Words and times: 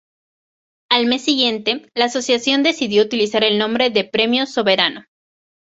Al 0.89 1.05
mes 1.05 1.21
siguiente, 1.23 1.87
la 1.93 2.05
asociación 2.05 2.63
decidió 2.63 3.03
utilizar 3.03 3.43
el 3.43 3.59
nombre 3.59 3.91
de 3.91 4.03
"Premios 4.03 4.49
Soberano". 4.51 5.05